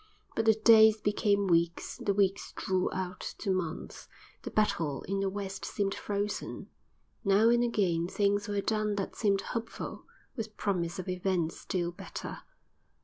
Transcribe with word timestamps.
But 0.35 0.45
the 0.45 0.55
days 0.55 0.97
became 0.99 1.45
weeks, 1.45 1.97
the 1.97 2.11
weeks 2.15 2.53
drew 2.53 2.91
out 2.91 3.19
to 3.37 3.51
months; 3.51 4.07
the 4.41 4.49
battle 4.49 5.03
in 5.03 5.19
the 5.19 5.29
West 5.29 5.63
seemed 5.63 5.93
frozen. 5.93 6.71
Now 7.23 7.49
and 7.49 7.63
again 7.63 8.07
things 8.07 8.47
were 8.47 8.61
done 8.61 8.95
that 8.95 9.15
seemed 9.15 9.41
hopeful, 9.41 10.05
with 10.35 10.57
promise 10.57 10.97
of 10.97 11.07
events 11.07 11.59
still 11.59 11.91
better. 11.91 12.39